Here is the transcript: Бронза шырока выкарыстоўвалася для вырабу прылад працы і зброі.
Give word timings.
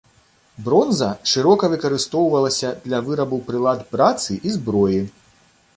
Бронза 0.67 1.09
шырока 1.33 1.69
выкарыстоўвалася 1.73 2.73
для 2.89 3.05
вырабу 3.11 3.37
прылад 3.53 3.79
працы 3.95 4.31
і 4.47 4.57
зброі. 4.57 4.99